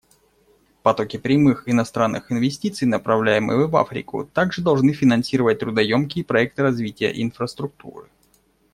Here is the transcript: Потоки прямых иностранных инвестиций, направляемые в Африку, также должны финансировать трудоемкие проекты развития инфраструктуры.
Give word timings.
Потоки 0.81 1.17
прямых 1.17 1.69
иностранных 1.69 2.31
инвестиций, 2.31 2.87
направляемые 2.87 3.67
в 3.67 3.75
Африку, 3.75 4.25
также 4.25 4.63
должны 4.63 4.93
финансировать 4.93 5.59
трудоемкие 5.59 6.25
проекты 6.25 6.63
развития 6.63 7.11
инфраструктуры. 7.21 8.09